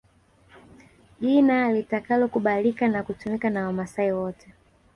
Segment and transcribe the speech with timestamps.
[1.21, 4.53] Jina litakalokubalika na kutumika na Wamaasai wote